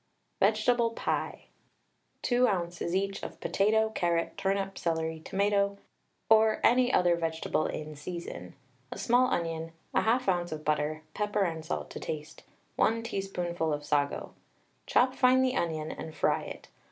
[0.39, 1.43] VEGETABLE PIE.
[2.23, 2.81] 2 oz.
[2.81, 5.77] each of potato, carrot, turnip, celery, tomato
[6.27, 8.55] (or any other vegetable in season),
[8.91, 10.51] a small onion, 1/2 oz.
[10.51, 12.41] of butter, pepper and salt to taste,
[12.77, 14.33] 1 teaspoonful of sago.
[14.87, 16.67] Chop fine the onion and fry it.